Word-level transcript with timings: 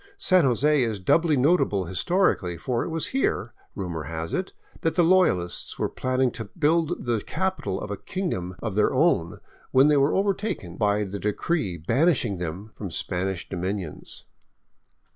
San 0.17 0.45
Jose 0.45 0.81
is 0.81 0.99
doubly 0.99 1.37
notable 1.37 1.85
historically, 1.85 2.57
for 2.57 2.83
it 2.83 2.89
was 2.89 3.09
here, 3.13 3.53
rumor 3.75 4.05
has 4.05 4.33
it, 4.33 4.51
that 4.81 4.95
the 4.95 5.03
Loyalists 5.03 5.77
were 5.77 5.89
planning 5.89 6.31
to 6.31 6.45
build 6.57 7.05
the 7.05 7.21
capital 7.21 7.79
of 7.79 7.91
a 7.91 7.97
kingdom 7.97 8.55
of 8.63 8.73
their 8.73 8.91
own 8.95 9.39
when 9.69 9.89
they 9.89 9.97
were 9.97 10.15
overtaken 10.15 10.75
by 10.75 11.03
the 11.03 11.19
decree 11.19 11.77
banish 11.77 12.25
ing 12.25 12.39
them 12.39 12.71
from 12.73 12.89
Spanish 12.89 13.47
dominions. 13.47 14.25